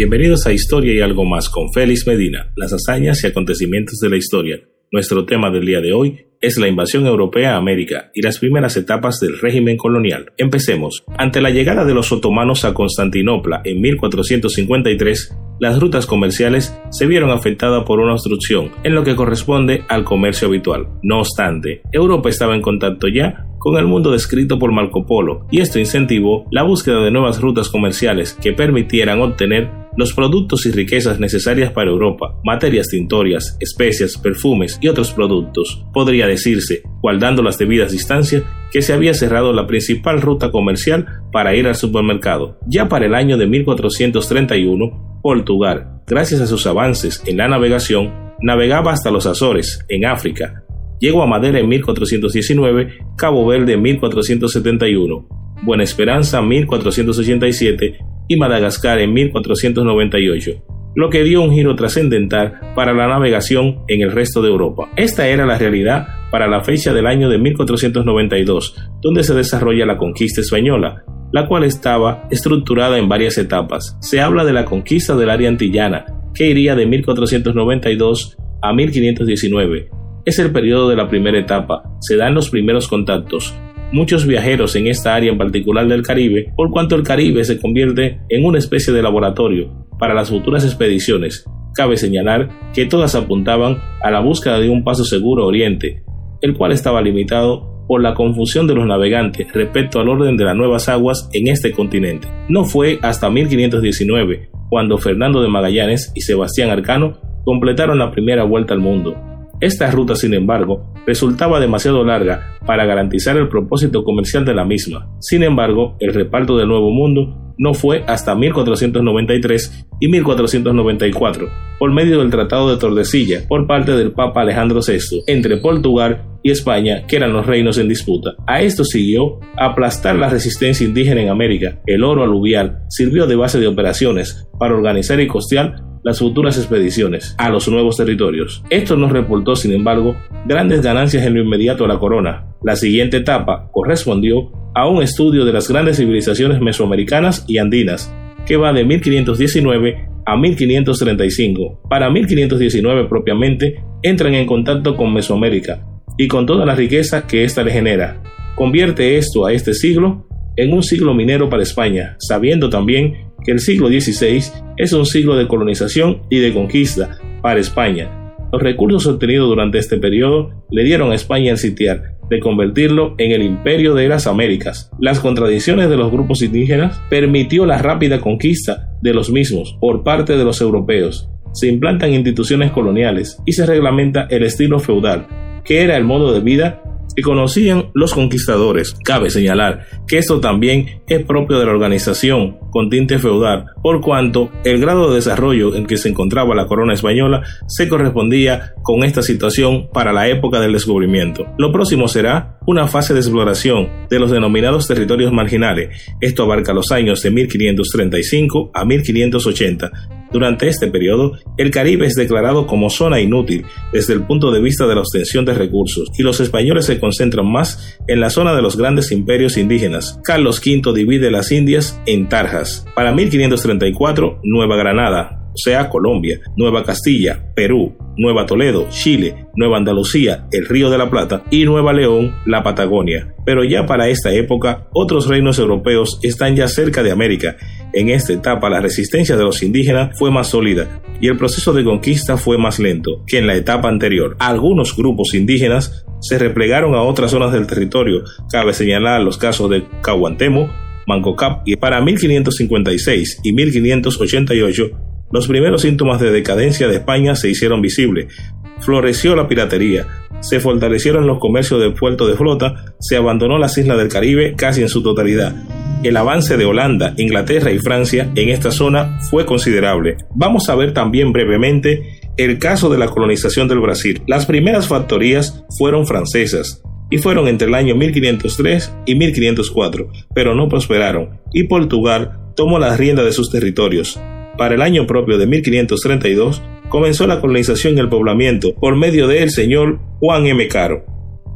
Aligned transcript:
Bienvenidos 0.00 0.46
a 0.46 0.52
Historia 0.52 0.94
y 0.94 1.00
algo 1.02 1.26
más 1.26 1.50
con 1.50 1.70
Félix 1.74 2.06
Medina, 2.06 2.50
las 2.56 2.72
hazañas 2.72 3.22
y 3.22 3.26
acontecimientos 3.26 3.98
de 3.98 4.08
la 4.08 4.16
historia. 4.16 4.58
Nuestro 4.90 5.26
tema 5.26 5.50
del 5.50 5.66
día 5.66 5.80
de 5.80 5.92
hoy 5.92 6.29
es 6.40 6.56
la 6.58 6.68
invasión 6.68 7.06
europea 7.06 7.54
a 7.54 7.58
América 7.58 8.10
y 8.14 8.22
las 8.22 8.38
primeras 8.38 8.76
etapas 8.76 9.20
del 9.20 9.38
régimen 9.38 9.76
colonial. 9.76 10.32
Empecemos. 10.38 11.04
Ante 11.18 11.40
la 11.40 11.50
llegada 11.50 11.84
de 11.84 11.94
los 11.94 12.12
otomanos 12.12 12.64
a 12.64 12.72
Constantinopla 12.72 13.60
en 13.64 13.80
1453, 13.80 15.36
las 15.60 15.78
rutas 15.78 16.06
comerciales 16.06 16.74
se 16.90 17.06
vieron 17.06 17.30
afectadas 17.30 17.84
por 17.84 18.00
una 18.00 18.14
obstrucción 18.14 18.70
en 18.82 18.94
lo 18.94 19.04
que 19.04 19.14
corresponde 19.14 19.84
al 19.88 20.04
comercio 20.04 20.48
habitual. 20.48 20.88
No 21.02 21.18
obstante, 21.18 21.82
Europa 21.92 22.30
estaba 22.30 22.54
en 22.54 22.62
contacto 22.62 23.08
ya 23.08 23.46
con 23.58 23.76
el 23.76 23.86
mundo 23.86 24.10
descrito 24.10 24.58
por 24.58 24.72
Marco 24.72 25.04
Polo 25.04 25.46
y 25.50 25.60
esto 25.60 25.78
incentivó 25.78 26.46
la 26.50 26.62
búsqueda 26.62 27.02
de 27.04 27.10
nuevas 27.10 27.42
rutas 27.42 27.68
comerciales 27.68 28.32
que 28.40 28.54
permitieran 28.54 29.20
obtener 29.20 29.68
los 30.00 30.14
productos 30.14 30.66
y 30.66 30.72
riquezas 30.72 31.20
necesarias 31.20 31.70
para 31.70 31.90
Europa, 31.90 32.40
materias 32.42 32.88
tintorias, 32.88 33.56
especias, 33.60 34.16
perfumes 34.16 34.78
y 34.80 34.88
otros 34.88 35.12
productos. 35.12 35.84
Podría 35.92 36.26
decirse, 36.26 36.82
guardando 37.02 37.42
las 37.42 37.58
debidas 37.58 37.92
distancias, 37.92 38.42
que 38.72 38.82
se 38.82 38.92
había 38.92 39.14
cerrado 39.14 39.52
la 39.52 39.66
principal 39.66 40.20
ruta 40.20 40.50
comercial 40.50 41.06
para 41.30 41.54
ir 41.54 41.68
al 41.68 41.76
supermercado. 41.76 42.58
Ya 42.66 42.88
para 42.88 43.06
el 43.06 43.14
año 43.14 43.36
de 43.36 43.46
1431, 43.46 45.20
Portugal, 45.22 46.00
gracias 46.06 46.40
a 46.40 46.46
sus 46.46 46.66
avances 46.66 47.22
en 47.26 47.36
la 47.36 47.46
navegación, 47.46 48.34
navegaba 48.40 48.92
hasta 48.92 49.10
los 49.10 49.26
Azores, 49.26 49.84
en 49.88 50.06
África. 50.06 50.64
Llegó 50.98 51.22
a 51.22 51.26
Madera 51.26 51.60
en 51.60 51.68
1419, 51.68 52.98
Cabo 53.16 53.46
Verde 53.46 53.74
en 53.74 53.82
1471, 53.82 55.28
Buena 55.62 55.84
Esperanza 55.84 56.40
1487 56.40 58.09
y 58.30 58.36
Madagascar 58.36 59.00
en 59.00 59.12
1498, 59.12 60.62
lo 60.94 61.10
que 61.10 61.24
dio 61.24 61.42
un 61.42 61.52
giro 61.52 61.74
trascendental 61.74 62.60
para 62.76 62.92
la 62.92 63.08
navegación 63.08 63.80
en 63.88 64.02
el 64.02 64.12
resto 64.12 64.40
de 64.40 64.50
Europa. 64.50 64.88
Esta 64.94 65.26
era 65.26 65.44
la 65.46 65.58
realidad 65.58 66.06
para 66.30 66.46
la 66.46 66.62
fecha 66.62 66.92
del 66.92 67.08
año 67.08 67.28
de 67.28 67.38
1492, 67.38 68.76
donde 69.02 69.24
se 69.24 69.34
desarrolla 69.34 69.84
la 69.84 69.98
conquista 69.98 70.42
española, 70.42 71.02
la 71.32 71.48
cual 71.48 71.64
estaba 71.64 72.28
estructurada 72.30 72.98
en 72.98 73.08
varias 73.08 73.36
etapas. 73.36 73.96
Se 74.00 74.20
habla 74.20 74.44
de 74.44 74.52
la 74.52 74.64
conquista 74.64 75.16
del 75.16 75.28
área 75.30 75.48
antillana, 75.48 76.06
que 76.32 76.46
iría 76.46 76.76
de 76.76 76.86
1492 76.86 78.36
a 78.62 78.72
1519. 78.72 79.90
Es 80.24 80.38
el 80.38 80.52
periodo 80.52 80.88
de 80.88 80.94
la 80.94 81.08
primera 81.08 81.40
etapa, 81.40 81.82
se 81.98 82.14
dan 82.16 82.34
los 82.34 82.48
primeros 82.48 82.86
contactos, 82.86 83.56
muchos 83.92 84.26
viajeros 84.26 84.76
en 84.76 84.86
esta 84.86 85.14
área 85.14 85.32
en 85.32 85.38
particular 85.38 85.86
del 85.86 86.02
Caribe, 86.02 86.52
por 86.56 86.70
cuanto 86.70 86.96
el 86.96 87.02
Caribe 87.02 87.44
se 87.44 87.58
convierte 87.58 88.20
en 88.28 88.44
una 88.44 88.58
especie 88.58 88.92
de 88.92 89.02
laboratorio 89.02 89.86
para 89.98 90.14
las 90.14 90.30
futuras 90.30 90.64
expediciones. 90.64 91.44
Cabe 91.74 91.96
señalar 91.96 92.48
que 92.74 92.86
todas 92.86 93.14
apuntaban 93.14 93.78
a 94.02 94.10
la 94.10 94.20
búsqueda 94.20 94.58
de 94.58 94.68
un 94.68 94.84
paso 94.84 95.04
seguro 95.04 95.46
oriente, 95.46 96.02
el 96.42 96.54
cual 96.54 96.72
estaba 96.72 97.02
limitado 97.02 97.84
por 97.86 98.02
la 98.02 98.14
confusión 98.14 98.66
de 98.66 98.74
los 98.74 98.86
navegantes 98.86 99.52
respecto 99.52 100.00
al 100.00 100.08
orden 100.08 100.36
de 100.36 100.44
las 100.44 100.56
nuevas 100.56 100.88
aguas 100.88 101.28
en 101.32 101.48
este 101.48 101.72
continente. 101.72 102.28
No 102.48 102.64
fue 102.64 102.98
hasta 103.02 103.30
1519 103.30 104.50
cuando 104.68 104.98
Fernando 104.98 105.42
de 105.42 105.48
Magallanes 105.48 106.12
y 106.14 106.20
Sebastián 106.20 106.70
Arcano 106.70 107.18
completaron 107.44 107.98
la 107.98 108.12
primera 108.12 108.44
vuelta 108.44 108.74
al 108.74 108.80
mundo, 108.80 109.16
esta 109.60 109.90
ruta, 109.90 110.16
sin 110.16 110.32
embargo, 110.32 110.89
resultaba 111.06 111.60
demasiado 111.60 112.04
larga 112.04 112.56
para 112.66 112.84
garantizar 112.84 113.36
el 113.36 113.48
propósito 113.48 114.04
comercial 114.04 114.44
de 114.44 114.54
la 114.54 114.64
misma. 114.64 115.08
Sin 115.20 115.42
embargo, 115.42 115.96
el 116.00 116.14
reparto 116.14 116.56
del 116.56 116.68
Nuevo 116.68 116.90
Mundo 116.90 117.54
no 117.60 117.74
fue 117.74 118.04
hasta 118.06 118.34
1493 118.34 119.86
y 120.00 120.08
1494, 120.08 121.48
por 121.78 121.92
medio 121.92 122.20
del 122.20 122.30
Tratado 122.30 122.70
de 122.70 122.78
Tordesillas 122.78 123.42
por 123.42 123.66
parte 123.66 123.92
del 123.92 124.12
Papa 124.12 124.40
Alejandro 124.40 124.80
VI 124.80 125.24
entre 125.26 125.58
Portugal 125.58 126.24
y 126.42 126.50
España, 126.50 127.06
que 127.06 127.16
eran 127.16 127.34
los 127.34 127.44
reinos 127.46 127.76
en 127.76 127.88
disputa. 127.88 128.30
A 128.46 128.62
esto 128.62 128.82
siguió 128.82 129.40
aplastar 129.58 130.16
la 130.16 130.30
resistencia 130.30 130.86
indígena 130.86 131.20
en 131.20 131.28
América. 131.28 131.80
El 131.86 132.02
oro 132.02 132.22
aluvial 132.22 132.82
sirvió 132.88 133.26
de 133.26 133.36
base 133.36 133.60
de 133.60 133.66
operaciones 133.66 134.48
para 134.58 134.74
organizar 134.74 135.20
y 135.20 135.26
costear 135.26 135.89
las 136.02 136.18
futuras 136.18 136.56
expediciones 136.56 137.34
a 137.38 137.50
los 137.50 137.68
nuevos 137.68 137.96
territorios. 137.96 138.62
Esto 138.70 138.96
nos 138.96 139.12
reportó, 139.12 139.56
sin 139.56 139.72
embargo, 139.72 140.16
grandes 140.46 140.82
ganancias 140.82 141.24
en 141.24 141.34
lo 141.34 141.42
inmediato 141.42 141.84
a 141.84 141.88
la 141.88 141.98
corona. 141.98 142.46
La 142.62 142.76
siguiente 142.76 143.18
etapa 143.18 143.68
correspondió 143.72 144.50
a 144.74 144.88
un 144.88 145.02
estudio 145.02 145.44
de 145.44 145.52
las 145.52 145.68
grandes 145.68 145.96
civilizaciones 145.96 146.60
mesoamericanas 146.60 147.44
y 147.48 147.58
andinas, 147.58 148.12
que 148.46 148.56
va 148.56 148.72
de 148.72 148.84
1519 148.84 150.08
a 150.26 150.36
1535. 150.36 151.82
Para 151.88 152.10
1519 152.10 153.08
propiamente 153.08 153.82
entran 154.02 154.34
en 154.34 154.46
contacto 154.46 154.96
con 154.96 155.12
Mesoamérica 155.12 155.84
y 156.16 156.28
con 156.28 156.46
toda 156.46 156.64
la 156.66 156.74
riqueza 156.74 157.26
que 157.26 157.44
ésta 157.44 157.62
le 157.62 157.72
genera. 157.72 158.22
Convierte 158.54 159.16
esto 159.16 159.46
a 159.46 159.52
este 159.52 159.74
siglo 159.74 160.26
en 160.56 160.72
un 160.72 160.82
siglo 160.82 161.14
minero 161.14 161.48
para 161.48 161.62
España, 161.62 162.16
sabiendo 162.18 162.68
también 162.68 163.29
que 163.44 163.52
el 163.52 163.60
siglo 163.60 163.88
XVI 163.88 164.42
es 164.76 164.92
un 164.92 165.06
siglo 165.06 165.36
de 165.36 165.48
colonización 165.48 166.22
y 166.30 166.38
de 166.38 166.52
conquista 166.52 167.18
para 167.42 167.60
España. 167.60 168.34
Los 168.52 168.62
recursos 168.62 169.06
obtenidos 169.06 169.48
durante 169.48 169.78
este 169.78 169.98
periodo 169.98 170.64
le 170.70 170.84
dieron 170.84 171.12
a 171.12 171.14
España 171.14 171.52
el 171.52 171.58
sitiar 171.58 172.16
de 172.28 172.40
convertirlo 172.40 173.14
en 173.18 173.32
el 173.32 173.42
imperio 173.42 173.94
de 173.94 174.08
las 174.08 174.26
Américas. 174.26 174.90
Las 174.98 175.20
contradicciones 175.20 175.90
de 175.90 175.96
los 175.96 176.10
grupos 176.10 176.42
indígenas 176.42 177.00
permitió 177.10 177.66
la 177.66 177.78
rápida 177.78 178.20
conquista 178.20 178.88
de 179.02 179.12
los 179.12 179.30
mismos 179.30 179.76
por 179.80 180.04
parte 180.04 180.36
de 180.36 180.44
los 180.44 180.60
europeos. 180.60 181.28
Se 181.52 181.68
implantan 181.68 182.14
instituciones 182.14 182.70
coloniales 182.70 183.38
y 183.44 183.52
se 183.52 183.66
reglamenta 183.66 184.28
el 184.30 184.44
estilo 184.44 184.78
feudal, 184.78 185.26
que 185.64 185.82
era 185.82 185.96
el 185.96 186.04
modo 186.04 186.32
de 186.32 186.40
vida 186.40 186.82
que 187.14 187.22
conocían 187.22 187.90
los 187.94 188.14
conquistadores. 188.14 188.94
Cabe 189.04 189.30
señalar 189.30 189.86
que 190.06 190.18
esto 190.18 190.40
también 190.40 191.02
es 191.06 191.24
propio 191.24 191.58
de 191.58 191.66
la 191.66 191.72
organización 191.72 192.58
con 192.70 192.88
tinte 192.88 193.18
feudal, 193.18 193.66
por 193.82 194.00
cuanto 194.00 194.50
el 194.64 194.80
grado 194.80 195.08
de 195.08 195.16
desarrollo 195.16 195.74
en 195.74 195.86
que 195.86 195.96
se 195.96 196.08
encontraba 196.08 196.54
la 196.54 196.66
corona 196.66 196.94
española 196.94 197.42
se 197.66 197.88
correspondía 197.88 198.74
con 198.82 199.04
esta 199.04 199.22
situación 199.22 199.88
para 199.92 200.12
la 200.12 200.28
época 200.28 200.60
del 200.60 200.72
descubrimiento. 200.72 201.46
Lo 201.58 201.72
próximo 201.72 202.08
será 202.08 202.58
una 202.66 202.86
fase 202.86 203.14
de 203.14 203.20
exploración 203.20 203.88
de 204.08 204.18
los 204.18 204.30
denominados 204.30 204.86
territorios 204.86 205.32
marginales. 205.32 205.90
Esto 206.20 206.44
abarca 206.44 206.72
los 206.72 206.92
años 206.92 207.22
de 207.22 207.30
1535 207.30 208.70
a 208.74 208.84
1580. 208.84 210.19
Durante 210.32 210.68
este 210.68 210.86
periodo, 210.88 211.32
el 211.56 211.70
Caribe 211.70 212.06
es 212.06 212.14
declarado 212.14 212.66
como 212.66 212.90
zona 212.90 213.20
inútil 213.20 213.64
desde 213.92 214.14
el 214.14 214.22
punto 214.22 214.50
de 214.50 214.60
vista 214.60 214.86
de 214.86 214.94
la 214.94 215.00
obtención 215.00 215.44
de 215.44 215.54
recursos 215.54 216.08
y 216.18 216.22
los 216.22 216.40
españoles 216.40 216.86
se 216.86 217.00
concentran 217.00 217.50
más 217.50 217.98
en 218.06 218.20
la 218.20 218.30
zona 218.30 218.54
de 218.54 218.62
los 218.62 218.76
grandes 218.76 219.12
imperios 219.12 219.56
indígenas. 219.56 220.20
Carlos 220.24 220.60
V 220.64 220.92
divide 220.94 221.30
las 221.30 221.50
Indias 221.50 222.00
en 222.06 222.28
tarjas. 222.28 222.86
Para 222.94 223.12
1534, 223.12 224.40
Nueva 224.44 224.76
Granada, 224.76 225.39
sea, 225.54 225.88
Colombia, 225.88 226.40
Nueva 226.56 226.84
Castilla, 226.84 227.52
Perú, 227.54 227.96
Nueva 228.16 228.46
Toledo, 228.46 228.86
Chile, 228.90 229.46
Nueva 229.56 229.78
Andalucía, 229.78 230.46
el 230.52 230.66
Río 230.66 230.90
de 230.90 230.98
la 230.98 231.10
Plata 231.10 231.42
y 231.50 231.64
Nueva 231.64 231.92
León, 231.92 232.34
la 232.46 232.62
Patagonia. 232.62 233.34
Pero 233.44 233.64
ya 233.64 233.86
para 233.86 234.08
esta 234.08 234.32
época, 234.32 234.88
otros 234.92 235.26
reinos 235.26 235.58
europeos 235.58 236.18
están 236.22 236.56
ya 236.56 236.68
cerca 236.68 237.02
de 237.02 237.12
América. 237.12 237.56
En 237.92 238.10
esta 238.10 238.32
etapa 238.32 238.70
la 238.70 238.80
resistencia 238.80 239.36
de 239.36 239.44
los 239.44 239.62
indígenas 239.62 240.18
fue 240.18 240.30
más 240.30 240.48
sólida 240.48 241.00
y 241.20 241.28
el 241.28 241.36
proceso 241.36 241.72
de 241.72 241.84
conquista 241.84 242.36
fue 242.36 242.58
más 242.58 242.78
lento 242.78 243.22
que 243.26 243.38
en 243.38 243.46
la 243.46 243.54
etapa 243.54 243.88
anterior. 243.88 244.36
Algunos 244.38 244.96
grupos 244.96 245.34
indígenas 245.34 246.04
se 246.20 246.38
replegaron 246.38 246.94
a 246.94 247.02
otras 247.02 247.30
zonas 247.30 247.52
del 247.52 247.66
territorio. 247.66 248.22
Cabe 248.50 248.74
señalar 248.74 249.22
los 249.22 249.38
casos 249.38 249.70
de 249.70 249.84
Caguantemo, 250.02 250.70
Mancocap 251.06 251.66
y 251.66 251.76
para 251.76 252.00
1556 252.00 253.40
y 253.42 253.52
1588 253.52 255.09
los 255.32 255.46
primeros 255.46 255.82
síntomas 255.82 256.20
de 256.20 256.30
decadencia 256.30 256.88
de 256.88 256.96
España 256.96 257.36
se 257.36 257.50
hicieron 257.50 257.80
visibles. 257.80 258.34
Floreció 258.80 259.36
la 259.36 259.46
piratería, 259.46 260.06
se 260.40 260.58
fortalecieron 260.58 261.26
los 261.26 261.38
comercios 261.38 261.80
de 261.80 261.90
puerto 261.90 262.26
de 262.26 262.34
flota, 262.34 262.94
se 262.98 263.16
abandonó 263.16 263.58
las 263.58 263.76
islas 263.76 263.98
del 263.98 264.08
Caribe 264.08 264.54
casi 264.56 264.82
en 264.82 264.88
su 264.88 265.02
totalidad. 265.02 265.54
El 266.02 266.16
avance 266.16 266.56
de 266.56 266.64
Holanda, 266.64 267.12
Inglaterra 267.18 267.70
y 267.72 267.78
Francia 267.78 268.30
en 268.34 268.48
esta 268.48 268.70
zona 268.70 269.20
fue 269.30 269.44
considerable. 269.44 270.16
Vamos 270.34 270.70
a 270.70 270.74
ver 270.74 270.94
también 270.94 271.30
brevemente 271.32 272.20
el 272.38 272.58
caso 272.58 272.88
de 272.88 272.96
la 272.96 273.08
colonización 273.08 273.68
del 273.68 273.80
Brasil. 273.80 274.22
Las 274.26 274.46
primeras 274.46 274.88
factorías 274.88 275.62
fueron 275.78 276.06
francesas 276.06 276.82
y 277.10 277.18
fueron 277.18 277.48
entre 277.48 277.68
el 277.68 277.74
año 277.74 277.94
1503 277.96 278.94
y 279.04 279.14
1504, 279.14 280.08
pero 280.34 280.54
no 280.54 280.68
prosperaron 280.68 281.40
y 281.52 281.64
Portugal 281.64 282.38
tomó 282.56 282.78
la 282.78 282.96
rienda 282.96 283.22
de 283.22 283.32
sus 283.32 283.50
territorios. 283.50 284.18
Para 284.58 284.74
el 284.74 284.82
año 284.82 285.06
propio 285.06 285.38
de 285.38 285.46
1532, 285.46 286.62
comenzó 286.88 287.26
la 287.26 287.40
colonización 287.40 287.96
y 287.96 288.00
el 288.00 288.08
poblamiento 288.08 288.74
por 288.74 288.96
medio 288.96 289.26
del 289.28 289.50
señor 289.50 290.00
Juan 290.18 290.46
M. 290.46 290.66
Caro. 290.68 291.04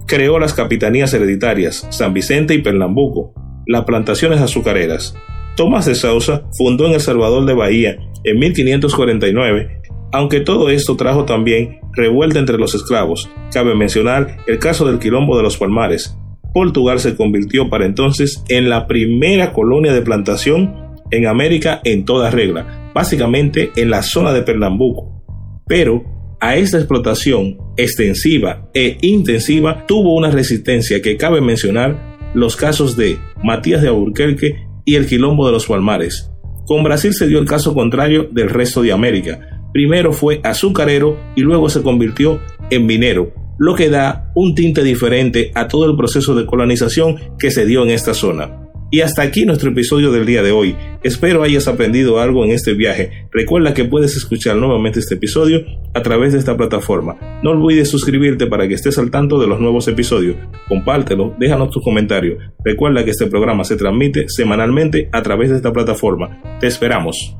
Creó 0.06 0.38
las 0.38 0.54
capitanías 0.54 1.12
hereditarias 1.14 1.86
San 1.90 2.14
Vicente 2.14 2.54
y 2.54 2.62
Pernambuco, 2.62 3.34
las 3.66 3.84
plantaciones 3.84 4.40
azucareras. 4.40 5.14
Tomás 5.56 5.86
de 5.86 5.94
Sousa 5.94 6.44
fundó 6.56 6.86
en 6.86 6.92
El 6.92 7.00
Salvador 7.00 7.46
de 7.46 7.54
Bahía 7.54 7.96
en 8.24 8.38
1549, 8.38 9.82
aunque 10.12 10.40
todo 10.40 10.70
esto 10.70 10.96
trajo 10.96 11.24
también 11.24 11.80
revuelta 11.92 12.38
entre 12.38 12.58
los 12.58 12.74
esclavos. 12.74 13.30
Cabe 13.52 13.74
mencionar 13.74 14.38
el 14.46 14.58
caso 14.58 14.86
del 14.86 14.98
quilombo 14.98 15.36
de 15.36 15.42
los 15.42 15.56
Palmares. 15.56 16.16
Portugal 16.52 17.00
se 17.00 17.16
convirtió 17.16 17.68
para 17.68 17.86
entonces 17.86 18.44
en 18.48 18.68
la 18.68 18.86
primera 18.86 19.52
colonia 19.52 19.92
de 19.92 20.02
plantación 20.02 20.83
en 21.10 21.26
América 21.26 21.80
en 21.84 22.04
toda 22.04 22.30
regla, 22.30 22.90
básicamente 22.94 23.72
en 23.76 23.90
la 23.90 24.02
zona 24.02 24.32
de 24.32 24.42
Pernambuco. 24.42 25.22
Pero 25.66 26.04
a 26.40 26.56
esta 26.56 26.78
explotación 26.78 27.56
extensiva 27.76 28.68
e 28.74 28.98
intensiva 29.00 29.86
tuvo 29.86 30.14
una 30.14 30.30
resistencia 30.30 31.00
que 31.00 31.16
cabe 31.16 31.40
mencionar 31.40 32.14
los 32.34 32.56
casos 32.56 32.96
de 32.96 33.18
Matías 33.42 33.80
de 33.80 33.88
Alburquerque 33.88 34.66
y 34.84 34.96
el 34.96 35.06
quilombo 35.06 35.46
de 35.46 35.52
los 35.52 35.66
Palmares. 35.66 36.30
Con 36.66 36.82
Brasil 36.82 37.14
se 37.14 37.26
dio 37.26 37.38
el 37.38 37.46
caso 37.46 37.74
contrario 37.74 38.28
del 38.30 38.50
resto 38.50 38.82
de 38.82 38.92
América. 38.92 39.40
Primero 39.72 40.12
fue 40.12 40.40
azucarero 40.42 41.18
y 41.36 41.42
luego 41.42 41.68
se 41.68 41.82
convirtió 41.82 42.40
en 42.70 42.86
minero, 42.86 43.32
lo 43.58 43.74
que 43.74 43.88
da 43.88 44.30
un 44.34 44.54
tinte 44.54 44.82
diferente 44.82 45.50
a 45.54 45.68
todo 45.68 45.90
el 45.90 45.96
proceso 45.96 46.34
de 46.34 46.46
colonización 46.46 47.16
que 47.38 47.50
se 47.50 47.66
dio 47.66 47.82
en 47.82 47.90
esta 47.90 48.14
zona. 48.14 48.63
Y 48.90 49.00
hasta 49.00 49.22
aquí 49.22 49.44
nuestro 49.44 49.70
episodio 49.70 50.12
del 50.12 50.26
día 50.26 50.42
de 50.42 50.52
hoy. 50.52 50.76
Espero 51.02 51.42
hayas 51.42 51.66
aprendido 51.66 52.20
algo 52.20 52.44
en 52.44 52.52
este 52.52 52.74
viaje. 52.74 53.26
Recuerda 53.32 53.74
que 53.74 53.84
puedes 53.84 54.16
escuchar 54.16 54.56
nuevamente 54.56 55.00
este 55.00 55.16
episodio 55.16 55.64
a 55.94 56.02
través 56.02 56.32
de 56.32 56.38
esta 56.38 56.56
plataforma. 56.56 57.16
No 57.42 57.50
olvides 57.50 57.90
suscribirte 57.90 58.46
para 58.46 58.68
que 58.68 58.74
estés 58.74 58.98
al 58.98 59.10
tanto 59.10 59.40
de 59.40 59.48
los 59.48 59.60
nuevos 59.60 59.88
episodios. 59.88 60.36
Compártelo, 60.68 61.34
déjanos 61.38 61.70
tus 61.70 61.82
comentarios. 61.82 62.38
Recuerda 62.64 63.04
que 63.04 63.10
este 63.10 63.26
programa 63.26 63.64
se 63.64 63.76
transmite 63.76 64.26
semanalmente 64.28 65.08
a 65.12 65.22
través 65.22 65.50
de 65.50 65.56
esta 65.56 65.72
plataforma. 65.72 66.40
Te 66.60 66.66
esperamos. 66.66 67.36